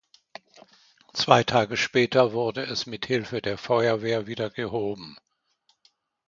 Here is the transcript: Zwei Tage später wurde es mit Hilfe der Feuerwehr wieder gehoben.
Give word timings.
Zwei 1.13 1.43
Tage 1.43 1.77
später 1.77 2.33
wurde 2.33 2.63
es 2.63 2.87
mit 2.87 3.05
Hilfe 3.05 3.39
der 3.39 3.59
Feuerwehr 3.59 4.25
wieder 4.25 4.49
gehoben. 4.49 5.15